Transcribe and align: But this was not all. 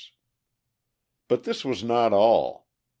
But 1.27 1.43
this 1.43 1.63
was 1.63 1.83
not 1.83 2.11
all. 2.11 2.65